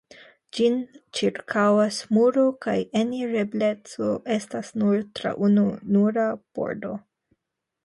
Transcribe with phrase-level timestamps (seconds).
[0.59, 0.77] Ĝin
[1.19, 6.27] ĉirkaŭas muro kaj enirebleco estas nur tra ununura
[6.59, 6.99] pordo.